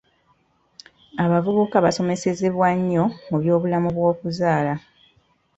Abavubuka 1.23 1.77
basoomozebwa 1.85 2.67
nnyo 2.77 3.03
mu 3.27 3.35
by'obulamu 3.41 3.89
bw'okuzaala. 3.95 4.73